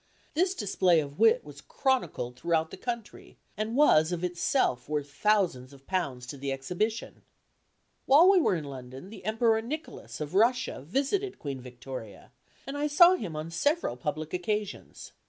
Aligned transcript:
This 0.33 0.55
display 0.55 0.99
of 0.99 1.19
wit 1.19 1.43
was 1.43 1.61
chronicled 1.61 2.35
throughout 2.35 2.71
the 2.71 2.75
country, 2.75 3.37
and 3.55 3.75
was 3.75 4.11
of 4.11 4.23
itself 4.23 4.89
worth 4.89 5.11
thousands 5.11 5.73
of 5.73 5.85
pounds 5.85 6.25
to 6.25 6.39
the 6.39 6.51
exhibition. 6.51 7.21
While 8.07 8.27
we 8.31 8.41
were 8.41 8.55
in 8.55 8.63
London 8.63 9.11
the 9.11 9.23
Emperor 9.23 9.61
Nicholas, 9.61 10.19
of 10.19 10.33
Russia, 10.33 10.81
visited 10.81 11.37
Queen 11.37 11.61
Victoria, 11.61 12.31
and 12.65 12.75
I 12.79 12.87
saw 12.87 13.13
him 13.13 13.35
on 13.35 13.51
several 13.51 13.95
public 13.95 14.33
occasions. 14.33 15.11